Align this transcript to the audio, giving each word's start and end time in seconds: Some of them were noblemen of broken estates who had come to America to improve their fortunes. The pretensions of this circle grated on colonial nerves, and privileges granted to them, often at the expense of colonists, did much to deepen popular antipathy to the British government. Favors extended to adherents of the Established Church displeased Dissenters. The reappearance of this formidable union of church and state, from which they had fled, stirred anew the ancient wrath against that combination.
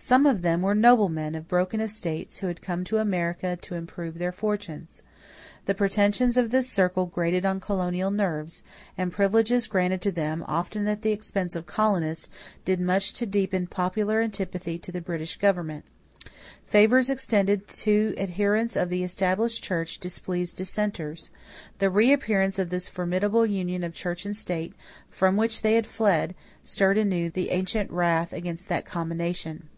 Some 0.00 0.26
of 0.26 0.42
them 0.42 0.62
were 0.62 0.76
noblemen 0.76 1.34
of 1.34 1.48
broken 1.48 1.80
estates 1.80 2.36
who 2.36 2.46
had 2.46 2.62
come 2.62 2.84
to 2.84 2.98
America 2.98 3.56
to 3.56 3.74
improve 3.74 4.16
their 4.18 4.30
fortunes. 4.30 5.02
The 5.64 5.74
pretensions 5.74 6.36
of 6.36 6.50
this 6.52 6.70
circle 6.70 7.06
grated 7.06 7.44
on 7.44 7.58
colonial 7.58 8.12
nerves, 8.12 8.62
and 8.96 9.10
privileges 9.10 9.66
granted 9.66 10.00
to 10.02 10.12
them, 10.12 10.44
often 10.46 10.86
at 10.86 11.02
the 11.02 11.10
expense 11.10 11.56
of 11.56 11.66
colonists, 11.66 12.30
did 12.64 12.78
much 12.80 13.12
to 13.14 13.26
deepen 13.26 13.66
popular 13.66 14.20
antipathy 14.22 14.78
to 14.78 14.92
the 14.92 15.00
British 15.00 15.36
government. 15.36 15.84
Favors 16.64 17.10
extended 17.10 17.66
to 17.66 18.14
adherents 18.18 18.76
of 18.76 18.90
the 18.90 19.02
Established 19.02 19.64
Church 19.64 19.98
displeased 19.98 20.56
Dissenters. 20.56 21.28
The 21.80 21.90
reappearance 21.90 22.60
of 22.60 22.70
this 22.70 22.88
formidable 22.88 23.44
union 23.44 23.82
of 23.82 23.94
church 23.94 24.24
and 24.24 24.36
state, 24.36 24.74
from 25.10 25.36
which 25.36 25.62
they 25.62 25.74
had 25.74 25.88
fled, 25.88 26.36
stirred 26.62 26.98
anew 26.98 27.30
the 27.30 27.50
ancient 27.50 27.90
wrath 27.90 28.32
against 28.32 28.68
that 28.68 28.86
combination. 28.86 29.68